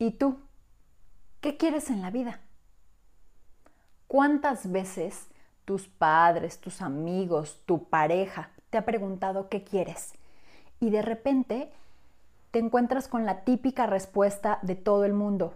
¿Y 0.00 0.12
tú? 0.12 0.38
¿Qué 1.42 1.58
quieres 1.58 1.90
en 1.90 2.00
la 2.00 2.10
vida? 2.10 2.40
¿Cuántas 4.06 4.72
veces 4.72 5.28
tus 5.66 5.88
padres, 5.88 6.58
tus 6.58 6.80
amigos, 6.80 7.60
tu 7.66 7.84
pareja 7.84 8.48
te 8.70 8.78
ha 8.78 8.86
preguntado 8.86 9.50
qué 9.50 9.62
quieres? 9.62 10.14
Y 10.80 10.88
de 10.88 11.02
repente 11.02 11.70
te 12.50 12.60
encuentras 12.60 13.08
con 13.08 13.26
la 13.26 13.44
típica 13.44 13.86
respuesta 13.86 14.58
de 14.62 14.74
todo 14.74 15.04
el 15.04 15.12
mundo, 15.12 15.52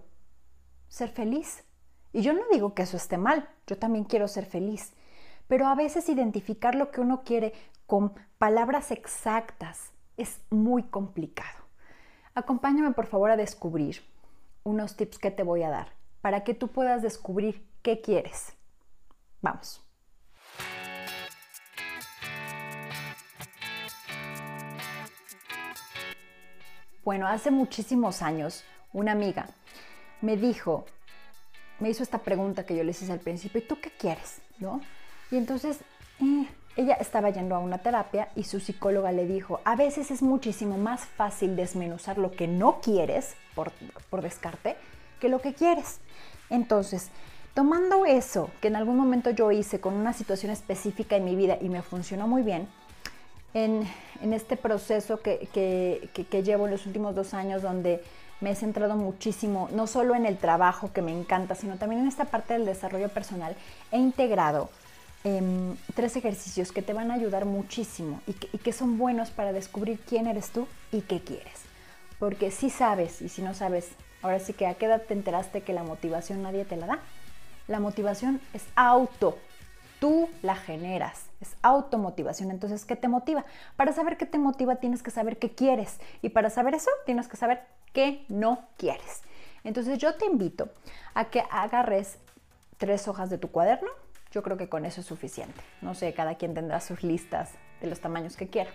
ser 0.88 1.08
feliz. 1.08 1.64
Y 2.12 2.20
yo 2.20 2.34
no 2.34 2.42
digo 2.52 2.74
que 2.74 2.82
eso 2.82 2.98
esté 2.98 3.16
mal, 3.16 3.48
yo 3.66 3.78
también 3.78 4.04
quiero 4.04 4.28
ser 4.28 4.44
feliz, 4.44 4.92
pero 5.48 5.68
a 5.68 5.74
veces 5.74 6.10
identificar 6.10 6.74
lo 6.74 6.90
que 6.90 7.00
uno 7.00 7.22
quiere 7.24 7.54
con 7.86 8.12
palabras 8.36 8.90
exactas 8.90 9.92
es 10.18 10.38
muy 10.50 10.82
complicado. 10.82 11.64
Acompáñame 12.34 12.90
por 12.90 13.06
favor 13.06 13.30
a 13.30 13.38
descubrir 13.38 14.02
unos 14.64 14.96
tips 14.96 15.18
que 15.18 15.30
te 15.30 15.42
voy 15.42 15.62
a 15.62 15.70
dar 15.70 15.92
para 16.20 16.42
que 16.42 16.54
tú 16.54 16.68
puedas 16.68 17.02
descubrir 17.02 17.68
qué 17.82 18.00
quieres. 18.00 18.54
Vamos. 19.40 19.80
Bueno, 27.04 27.28
hace 27.28 27.50
muchísimos 27.50 28.22
años 28.22 28.64
una 28.94 29.12
amiga 29.12 29.50
me 30.22 30.38
dijo, 30.38 30.86
me 31.78 31.90
hizo 31.90 32.02
esta 32.02 32.18
pregunta 32.18 32.64
que 32.64 32.74
yo 32.74 32.82
les 32.82 33.02
hice 33.02 33.12
al 33.12 33.20
principio, 33.20 33.60
¿y 33.60 33.68
tú 33.68 33.78
qué 33.78 33.90
quieres? 33.90 34.40
¿No? 34.58 34.80
Y 35.30 35.36
entonces 35.36 35.80
eh, 36.22 36.48
ella 36.76 36.94
estaba 36.94 37.30
yendo 37.30 37.54
a 37.54 37.60
una 37.60 37.78
terapia 37.78 38.28
y 38.34 38.44
su 38.44 38.60
psicóloga 38.60 39.12
le 39.12 39.26
dijo, 39.26 39.60
a 39.64 39.76
veces 39.76 40.10
es 40.10 40.22
muchísimo 40.22 40.76
más 40.76 41.04
fácil 41.04 41.56
desmenuzar 41.56 42.18
lo 42.18 42.32
que 42.32 42.48
no 42.48 42.80
quieres 42.80 43.34
por, 43.54 43.72
por 44.10 44.22
descarte 44.22 44.76
que 45.20 45.28
lo 45.28 45.40
que 45.40 45.54
quieres. 45.54 46.00
Entonces, 46.50 47.10
tomando 47.54 48.06
eso 48.06 48.50
que 48.60 48.68
en 48.68 48.76
algún 48.76 48.96
momento 48.96 49.30
yo 49.30 49.52
hice 49.52 49.80
con 49.80 49.94
una 49.94 50.12
situación 50.12 50.50
específica 50.50 51.16
en 51.16 51.24
mi 51.24 51.36
vida 51.36 51.58
y 51.60 51.68
me 51.68 51.82
funcionó 51.82 52.26
muy 52.26 52.42
bien, 52.42 52.68
en, 53.54 53.86
este 54.32 54.56
proceso 54.56 55.20
que, 55.20 55.48
que, 55.52 56.42
llevo 56.42 56.64
en 56.64 56.72
los 56.72 56.86
últimos 56.86 57.14
dos 57.14 57.34
años 57.34 57.62
donde 57.62 58.02
me 58.40 58.50
he 58.50 58.54
centrado 58.56 58.96
muchísimo, 58.96 59.68
no 59.72 59.86
solo 59.86 60.16
en 60.16 60.26
el 60.26 60.38
trabajo 60.38 60.92
que 60.92 61.02
me 61.02 61.12
encanta, 61.12 61.54
sino 61.54 61.76
también 61.76 62.02
en 62.02 62.08
esta 62.08 62.24
parte 62.24 62.54
del 62.54 62.66
desarrollo 62.66 63.08
personal, 63.08 63.54
he 63.92 63.98
integrado 63.98 64.70
em, 65.24 65.76
tres 65.94 66.16
ejercicios 66.16 66.72
que 66.72 66.82
te 66.82 66.92
van 66.92 67.10
a 67.10 67.14
ayudar 67.14 67.44
muchísimo 67.44 68.20
y 68.26 68.34
que, 68.34 68.72
son 68.72 68.98
buenos 68.98 69.30
para 69.30 69.52
descubrir 69.52 69.98
quién 70.00 70.26
eres 70.26 70.50
tú 70.50 70.68
y 70.92 71.00
qué 71.00 71.20
quieres. 71.20 71.62
Porque 72.18 72.50
si 72.50 72.70
sabes 72.70 73.22
y 73.22 73.28
si 73.28 73.42
no 73.42 73.54
sabes, 73.54 73.90
ahora 74.22 74.38
sí 74.38 74.52
que 74.52 74.66
a 74.66 74.74
qué 74.74 74.86
edad 74.86 75.02
te 75.02 75.14
enteraste 75.14 75.62
que 75.62 75.72
la 75.72 75.82
motivación 75.82 76.42
nadie 76.42 76.64
te 76.64 76.76
la 76.76 76.86
da. 76.86 76.98
La 77.66 77.80
motivación 77.80 78.40
es 78.52 78.62
auto, 78.76 79.38
tú 80.00 80.28
la 80.42 80.54
generas, 80.54 81.26
es 81.40 81.56
automotivación. 81.62 82.50
Entonces, 82.50 82.84
¿qué 82.84 82.94
te 82.94 83.08
motiva? 83.08 83.44
Para 83.76 83.92
saber 83.92 84.16
qué 84.16 84.26
te 84.26 84.38
motiva 84.38 84.76
tienes 84.76 85.02
que 85.02 85.10
saber 85.10 85.38
qué 85.38 85.54
quieres 85.54 85.98
y 86.20 86.28
para 86.28 86.50
saber 86.50 86.74
eso 86.74 86.90
tienes 87.06 87.26
que 87.26 87.36
saber 87.36 87.62
qué 87.92 88.24
no 88.28 88.66
quieres. 88.76 89.22
Entonces, 89.64 89.98
yo 89.98 90.14
te 90.14 90.26
invito 90.26 90.68
a 91.14 91.26
que 91.26 91.42
agarres 91.50 92.18
tres 92.76 93.08
hojas 93.08 93.30
de 93.30 93.38
tu 93.38 93.50
cuaderno. 93.50 93.88
Yo 94.34 94.42
creo 94.42 94.56
que 94.56 94.68
con 94.68 94.84
eso 94.84 95.00
es 95.00 95.06
suficiente. 95.06 95.60
No 95.80 95.94
sé, 95.94 96.12
cada 96.12 96.34
quien 96.34 96.54
tendrá 96.54 96.80
sus 96.80 97.04
listas 97.04 97.52
de 97.80 97.86
los 97.86 98.00
tamaños 98.00 98.36
que 98.36 98.48
quiera. 98.48 98.70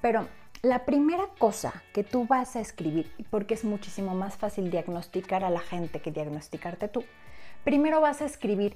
Pero 0.00 0.26
la 0.62 0.86
primera 0.86 1.24
cosa 1.38 1.82
que 1.92 2.02
tú 2.02 2.26
vas 2.26 2.56
a 2.56 2.60
escribir, 2.60 3.12
porque 3.28 3.52
es 3.52 3.64
muchísimo 3.64 4.14
más 4.14 4.38
fácil 4.38 4.70
diagnosticar 4.70 5.44
a 5.44 5.50
la 5.50 5.60
gente 5.60 6.00
que 6.00 6.12
diagnosticarte 6.12 6.88
tú, 6.88 7.04
primero 7.62 8.00
vas 8.00 8.22
a 8.22 8.24
escribir 8.24 8.74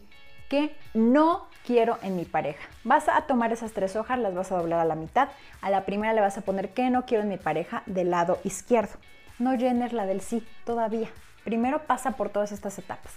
qué 0.50 0.76
no 0.92 1.46
quiero 1.64 1.98
en 2.02 2.16
mi 2.16 2.26
pareja. 2.26 2.68
Vas 2.84 3.08
a 3.08 3.22
tomar 3.22 3.54
esas 3.54 3.72
tres 3.72 3.96
hojas, 3.96 4.18
las 4.18 4.34
vas 4.34 4.52
a 4.52 4.58
doblar 4.58 4.80
a 4.80 4.84
la 4.84 4.96
mitad. 4.96 5.30
A 5.62 5.70
la 5.70 5.86
primera 5.86 6.12
le 6.12 6.20
vas 6.20 6.36
a 6.36 6.42
poner 6.42 6.74
qué 6.74 6.90
no 6.90 7.06
quiero 7.06 7.22
en 7.22 7.30
mi 7.30 7.38
pareja 7.38 7.82
del 7.86 8.10
lado 8.10 8.38
izquierdo. 8.44 8.98
No 9.38 9.54
llenes 9.54 9.94
la 9.94 10.04
del 10.04 10.20
sí 10.20 10.46
todavía. 10.66 11.08
Primero 11.44 11.86
pasa 11.86 12.10
por 12.10 12.28
todas 12.28 12.52
estas 12.52 12.78
etapas. 12.78 13.14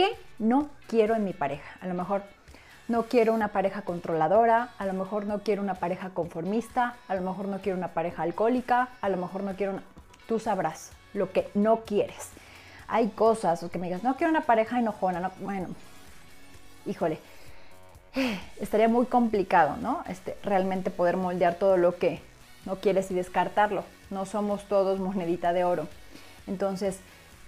¿Qué 0.00 0.16
no 0.38 0.70
quiero 0.86 1.14
en 1.14 1.24
mi 1.24 1.34
pareja? 1.34 1.76
A 1.82 1.86
lo 1.86 1.92
mejor 1.92 2.22
no 2.88 3.02
quiero 3.02 3.34
una 3.34 3.48
pareja 3.48 3.82
controladora, 3.82 4.70
a 4.78 4.86
lo 4.86 4.94
mejor 4.94 5.26
no 5.26 5.40
quiero 5.40 5.60
una 5.60 5.74
pareja 5.74 6.08
conformista, 6.14 6.96
a 7.06 7.14
lo 7.14 7.20
mejor 7.20 7.48
no 7.48 7.60
quiero 7.60 7.76
una 7.76 7.88
pareja 7.88 8.22
alcohólica, 8.22 8.88
a 9.02 9.10
lo 9.10 9.18
mejor 9.18 9.42
no 9.42 9.54
quiero 9.56 9.74
una... 9.74 9.82
Tú 10.26 10.38
sabrás 10.38 10.92
lo 11.12 11.32
que 11.32 11.50
no 11.52 11.80
quieres. 11.80 12.30
Hay 12.88 13.08
cosas 13.08 13.62
que 13.70 13.78
me 13.78 13.88
digas, 13.88 14.02
no 14.02 14.16
quiero 14.16 14.30
una 14.30 14.40
pareja 14.40 14.78
enojona, 14.78 15.20
no, 15.20 15.32
bueno, 15.40 15.68
híjole, 16.86 17.18
estaría 18.58 18.88
muy 18.88 19.04
complicado, 19.04 19.76
¿no? 19.82 20.02
Este, 20.08 20.34
realmente 20.42 20.90
poder 20.90 21.18
moldear 21.18 21.56
todo 21.56 21.76
lo 21.76 21.98
que 21.98 22.22
no 22.64 22.76
quieres 22.76 23.10
y 23.10 23.14
descartarlo. 23.14 23.84
No 24.08 24.24
somos 24.24 24.64
todos 24.64 24.98
monedita 24.98 25.52
de 25.52 25.64
oro. 25.64 25.88
Entonces, 26.46 27.00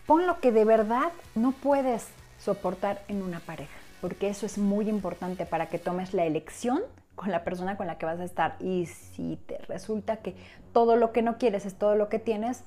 pon 0.07 0.27
lo 0.27 0.39
que 0.39 0.53
de 0.53 0.67
verdad 0.67 1.13
no 1.35 1.53
puedes 1.53 2.09
soportar 2.43 3.03
en 3.09 3.23
una 3.23 3.41
pareja, 3.41 3.79
porque 4.01 4.29
eso 4.29 4.47
es 4.47 4.59
muy 4.59 4.89
importante 4.89 5.47
para 5.47 5.69
que 5.69 5.79
tomes 5.79 6.13
la 6.13 6.25
elección 6.25 6.83
con 7.15 7.31
la 7.31 7.45
persona 7.45 7.77
con 7.77 7.87
la 7.87 7.99
que 7.99 8.07
vas 8.07 8.21
a 8.21 8.25
estar. 8.25 8.57
Y 8.61 8.87
si 8.87 9.37
te 9.47 9.59
resulta 9.59 10.17
que 10.19 10.35
todo 10.73 10.97
lo 10.97 11.13
que 11.13 11.23
no 11.23 11.39
quieres 11.39 11.67
es 11.67 11.75
todo 11.75 11.95
lo 11.95 12.09
que 12.09 12.19
tienes, 12.19 12.65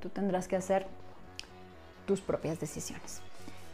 tú 0.00 0.08
tendrás 0.08 0.48
que 0.48 0.56
hacer 0.56 0.86
tus 2.06 2.20
propias 2.20 2.58
decisiones. 2.60 3.20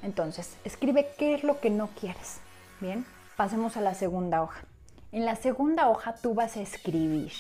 Entonces, 0.03 0.56
escribe 0.64 1.09
qué 1.19 1.34
es 1.34 1.44
lo 1.44 1.60
que 1.60 1.70
no 1.70 1.88
quieres. 2.00 2.41
Bien, 2.81 3.06
pasemos 3.37 3.76
a 3.76 3.81
la 3.81 3.94
segunda 3.94 4.43
hoja. 4.43 4.64
En 5.12 5.25
la 5.25 5.37
segunda 5.37 5.88
hoja 5.88 6.14
tú 6.14 6.34
vas 6.34 6.56
a 6.56 6.60
escribir 6.60 7.32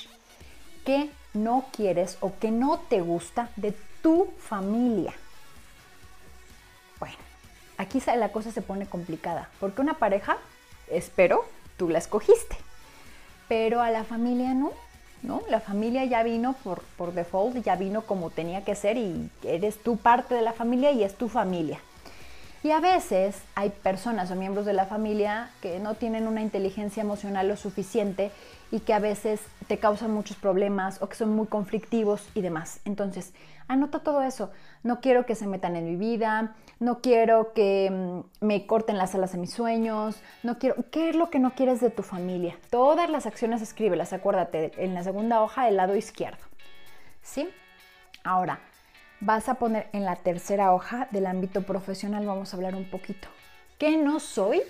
qué 0.84 1.10
no 1.32 1.64
quieres 1.72 2.16
o 2.20 2.32
qué 2.38 2.50
no 2.52 2.78
te 2.88 3.00
gusta 3.00 3.50
de 3.56 3.74
tu 4.02 4.28
familia. 4.38 5.12
Aquí 7.76 8.00
la 8.06 8.30
cosa 8.30 8.52
se 8.52 8.62
pone 8.62 8.86
complicada, 8.86 9.48
porque 9.60 9.80
una 9.80 9.94
pareja, 9.94 10.36
espero, 10.88 11.44
tú 11.76 11.88
la 11.88 11.98
escogiste, 11.98 12.56
pero 13.48 13.80
a 13.80 13.90
la 13.90 14.04
familia 14.04 14.54
no. 14.54 14.72
¿No? 15.22 15.40
La 15.48 15.58
familia 15.58 16.04
ya 16.04 16.22
vino 16.22 16.54
por, 16.62 16.82
por 16.98 17.14
default, 17.14 17.56
ya 17.64 17.76
vino 17.76 18.02
como 18.02 18.28
tenía 18.28 18.62
que 18.62 18.74
ser 18.74 18.98
y 18.98 19.30
eres 19.42 19.82
tú 19.82 19.96
parte 19.96 20.34
de 20.34 20.42
la 20.42 20.52
familia 20.52 20.92
y 20.92 21.02
es 21.02 21.14
tu 21.14 21.30
familia. 21.30 21.80
Y 22.64 22.70
a 22.70 22.80
veces 22.80 23.42
hay 23.54 23.68
personas 23.68 24.30
o 24.30 24.36
miembros 24.36 24.64
de 24.64 24.72
la 24.72 24.86
familia 24.86 25.50
que 25.60 25.78
no 25.80 25.96
tienen 25.96 26.26
una 26.26 26.40
inteligencia 26.40 27.02
emocional 27.02 27.46
lo 27.46 27.58
suficiente 27.58 28.30
y 28.70 28.80
que 28.80 28.94
a 28.94 29.00
veces 29.00 29.42
te 29.68 29.76
causan 29.76 30.12
muchos 30.12 30.38
problemas 30.38 31.02
o 31.02 31.10
que 31.10 31.14
son 31.14 31.36
muy 31.36 31.46
conflictivos 31.46 32.26
y 32.34 32.40
demás. 32.40 32.80
Entonces, 32.86 33.34
anota 33.68 33.98
todo 33.98 34.22
eso. 34.22 34.50
No 34.82 35.02
quiero 35.02 35.26
que 35.26 35.34
se 35.34 35.46
metan 35.46 35.76
en 35.76 35.84
mi 35.84 35.96
vida, 35.96 36.54
no 36.80 37.02
quiero 37.02 37.52
que 37.52 37.90
mm, 37.92 38.46
me 38.46 38.66
corten 38.66 38.96
las 38.96 39.14
alas 39.14 39.32
de 39.32 39.38
mis 39.38 39.52
sueños, 39.52 40.16
no 40.42 40.58
quiero... 40.58 40.76
¿Qué 40.90 41.10
es 41.10 41.16
lo 41.16 41.28
que 41.28 41.40
no 41.40 41.54
quieres 41.54 41.82
de 41.82 41.90
tu 41.90 42.02
familia? 42.02 42.56
Todas 42.70 43.10
las 43.10 43.26
acciones 43.26 43.60
escríbelas, 43.60 44.14
acuérdate, 44.14 44.72
en 44.78 44.94
la 44.94 45.02
segunda 45.02 45.42
hoja, 45.42 45.68
el 45.68 45.76
lado 45.76 45.96
izquierdo. 45.96 46.42
¿Sí? 47.20 47.46
Ahora, 48.22 48.58
vas 49.24 49.48
a 49.48 49.54
poner 49.54 49.88
en 49.92 50.04
la 50.04 50.16
tercera 50.16 50.72
hoja 50.74 51.08
del 51.10 51.26
ámbito 51.26 51.62
profesional, 51.62 52.26
vamos 52.26 52.52
a 52.52 52.56
hablar 52.58 52.74
un 52.74 52.84
poquito. 52.84 53.28
¿Qué 53.78 53.96
no 53.96 54.20
soy 54.20 54.62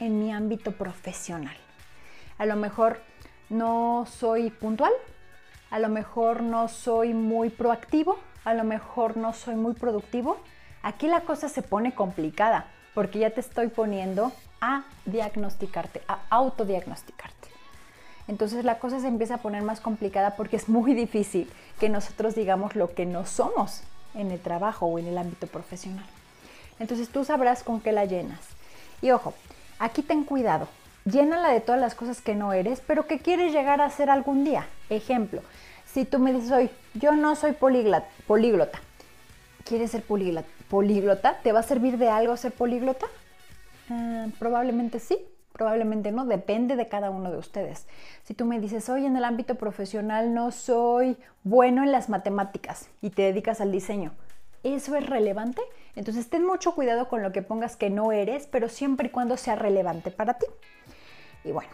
en 0.00 0.18
mi 0.18 0.32
ámbito 0.32 0.72
profesional? 0.72 1.56
A 2.36 2.46
lo 2.46 2.56
mejor 2.56 3.00
no 3.48 4.04
soy 4.10 4.50
puntual, 4.50 4.92
a 5.70 5.78
lo 5.78 5.88
mejor 5.88 6.42
no 6.42 6.66
soy 6.66 7.14
muy 7.14 7.48
proactivo, 7.48 8.18
a 8.44 8.54
lo 8.54 8.64
mejor 8.64 9.16
no 9.16 9.32
soy 9.32 9.54
muy 9.54 9.74
productivo. 9.74 10.40
Aquí 10.82 11.06
la 11.06 11.20
cosa 11.20 11.48
se 11.48 11.62
pone 11.62 11.94
complicada 11.94 12.66
porque 12.92 13.20
ya 13.20 13.30
te 13.30 13.40
estoy 13.40 13.68
poniendo 13.68 14.32
a 14.60 14.82
diagnosticarte, 15.04 16.02
a 16.08 16.22
autodiagnosticarte. 16.30 17.35
Entonces 18.28 18.64
la 18.64 18.78
cosa 18.78 19.00
se 19.00 19.08
empieza 19.08 19.36
a 19.36 19.42
poner 19.42 19.62
más 19.62 19.80
complicada 19.80 20.36
porque 20.36 20.56
es 20.56 20.68
muy 20.68 20.94
difícil 20.94 21.50
que 21.78 21.88
nosotros 21.88 22.34
digamos 22.34 22.74
lo 22.74 22.94
que 22.94 23.06
no 23.06 23.24
somos 23.24 23.82
en 24.14 24.30
el 24.30 24.40
trabajo 24.40 24.86
o 24.86 24.98
en 24.98 25.06
el 25.06 25.18
ámbito 25.18 25.46
profesional. 25.46 26.04
Entonces 26.78 27.08
tú 27.08 27.24
sabrás 27.24 27.62
con 27.62 27.80
qué 27.80 27.92
la 27.92 28.04
llenas. 28.04 28.40
Y 29.00 29.10
ojo, 29.10 29.34
aquí 29.78 30.02
ten 30.02 30.24
cuidado. 30.24 30.68
Llénala 31.04 31.50
de 31.50 31.60
todas 31.60 31.80
las 31.80 31.94
cosas 31.94 32.20
que 32.20 32.34
no 32.34 32.52
eres, 32.52 32.82
pero 32.84 33.06
que 33.06 33.20
quieres 33.20 33.52
llegar 33.52 33.80
a 33.80 33.90
ser 33.90 34.10
algún 34.10 34.42
día. 34.42 34.66
Ejemplo, 34.90 35.42
si 35.84 36.04
tú 36.04 36.18
me 36.18 36.32
dices 36.32 36.50
hoy, 36.50 36.68
yo 36.94 37.12
no 37.12 37.36
soy 37.36 37.52
políglota, 37.52 38.80
¿quieres 39.64 39.92
ser 39.92 40.02
políglota? 40.02 41.38
¿Te 41.42 41.52
va 41.52 41.60
a 41.60 41.62
servir 41.62 41.96
de 41.96 42.08
algo 42.08 42.36
ser 42.36 42.52
políglota? 42.52 43.06
Eh, 43.88 44.32
probablemente 44.38 44.98
sí, 44.98 45.16
Probablemente 45.56 46.12
no, 46.12 46.26
depende 46.26 46.76
de 46.76 46.88
cada 46.88 47.08
uno 47.08 47.30
de 47.30 47.38
ustedes. 47.38 47.86
Si 48.24 48.34
tú 48.34 48.44
me 48.44 48.60
dices, 48.60 48.88
hoy 48.90 49.06
en 49.06 49.16
el 49.16 49.24
ámbito 49.24 49.54
profesional 49.54 50.34
no 50.34 50.50
soy 50.50 51.16
bueno 51.44 51.82
en 51.82 51.92
las 51.92 52.10
matemáticas 52.10 52.90
y 53.00 53.08
te 53.08 53.22
dedicas 53.22 53.62
al 53.62 53.72
diseño, 53.72 54.12
¿Eso 54.74 54.96
es 54.96 55.06
relevante? 55.06 55.62
Entonces 55.94 56.28
ten 56.28 56.44
mucho 56.44 56.74
cuidado 56.74 57.08
con 57.08 57.22
lo 57.22 57.30
que 57.30 57.40
pongas 57.40 57.76
que 57.76 57.88
no 57.88 58.10
eres, 58.10 58.48
pero 58.48 58.68
siempre 58.68 59.06
y 59.06 59.10
cuando 59.10 59.36
sea 59.36 59.54
relevante 59.54 60.10
para 60.10 60.34
ti. 60.34 60.46
Y 61.44 61.52
bueno, 61.52 61.70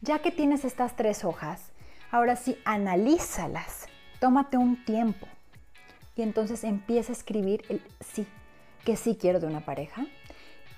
ya 0.00 0.20
que 0.20 0.30
tienes 0.30 0.64
estas 0.64 0.96
tres 0.96 1.24
hojas, 1.24 1.72
ahora 2.10 2.36
sí, 2.36 2.56
analízalas. 2.64 3.86
Tómate 4.18 4.56
un 4.56 4.82
tiempo. 4.86 5.26
Y 6.16 6.22
entonces 6.22 6.64
empieza 6.64 7.12
a 7.12 7.16
escribir 7.16 7.64
el 7.68 7.82
sí, 8.00 8.26
que 8.82 8.96
sí 8.96 9.18
quiero 9.20 9.38
de 9.38 9.46
una 9.46 9.60
pareja, 9.60 10.06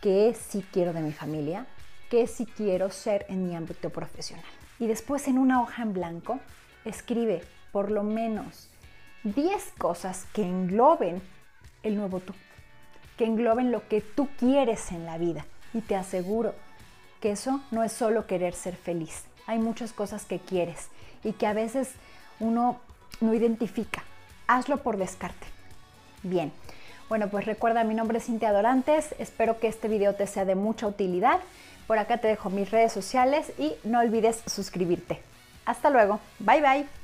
que 0.00 0.34
sí 0.34 0.64
quiero 0.72 0.92
de 0.92 1.02
mi 1.02 1.12
familia, 1.12 1.68
que 2.14 2.28
sí 2.28 2.46
quiero 2.46 2.90
ser 2.90 3.26
en 3.28 3.44
mi 3.44 3.56
ámbito 3.56 3.90
profesional. 3.90 4.44
Y 4.78 4.86
después 4.86 5.26
en 5.26 5.36
una 5.36 5.60
hoja 5.60 5.82
en 5.82 5.94
blanco, 5.94 6.38
escribe 6.84 7.42
por 7.72 7.90
lo 7.90 8.04
menos 8.04 8.68
10 9.24 9.72
cosas 9.78 10.24
que 10.32 10.42
engloben 10.42 11.20
el 11.82 11.96
nuevo 11.96 12.20
tú, 12.20 12.32
que 13.18 13.24
engloben 13.24 13.72
lo 13.72 13.88
que 13.88 14.00
tú 14.00 14.28
quieres 14.38 14.92
en 14.92 15.06
la 15.06 15.18
vida. 15.18 15.44
Y 15.72 15.80
te 15.80 15.96
aseguro 15.96 16.54
que 17.20 17.32
eso 17.32 17.60
no 17.72 17.82
es 17.82 17.90
solo 17.90 18.28
querer 18.28 18.54
ser 18.54 18.76
feliz. 18.76 19.24
Hay 19.48 19.58
muchas 19.58 19.92
cosas 19.92 20.24
que 20.24 20.38
quieres 20.38 20.90
y 21.24 21.32
que 21.32 21.48
a 21.48 21.52
veces 21.52 21.94
uno 22.38 22.78
no 23.20 23.34
identifica. 23.34 24.04
Hazlo 24.46 24.84
por 24.84 24.98
descarte. 24.98 25.48
Bien. 26.22 26.52
Bueno, 27.08 27.28
pues 27.28 27.44
recuerda, 27.44 27.82
mi 27.82 27.94
nombre 27.94 28.18
es 28.18 28.26
Cintia 28.26 28.52
Dorantes. 28.52 29.16
Espero 29.18 29.58
que 29.58 29.66
este 29.66 29.88
video 29.88 30.14
te 30.14 30.28
sea 30.28 30.44
de 30.44 30.54
mucha 30.54 30.86
utilidad. 30.86 31.40
Por 31.86 31.98
acá 31.98 32.18
te 32.18 32.28
dejo 32.28 32.50
mis 32.50 32.70
redes 32.70 32.92
sociales 32.92 33.52
y 33.58 33.74
no 33.84 34.00
olvides 34.00 34.42
suscribirte. 34.46 35.20
Hasta 35.66 35.90
luego. 35.90 36.20
Bye 36.38 36.60
bye. 36.60 37.03